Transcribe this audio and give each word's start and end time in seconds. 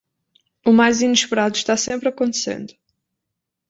O 0.65 0.71
mais 0.71 1.03
inesperado 1.03 1.55
está 1.55 1.77
sempre 1.77 2.09
acontecendo. 2.09 2.73